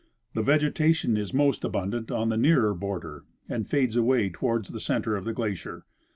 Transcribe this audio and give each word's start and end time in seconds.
The 0.33 0.41
vegetation 0.41 1.15
is 1.15 1.31
most 1.31 1.63
abundant 1.63 2.09
on 2.09 2.29
the 2.29 2.35
nearer 2.35 2.73
border 2.73 3.23
and 3.47 3.67
fades 3.67 3.95
away 3.95 4.31
toward 4.31 4.65
the 4.65 4.79
center 4.79 5.15
of 5.15 5.25
the 5.25 5.33
glacier. 5.33 5.85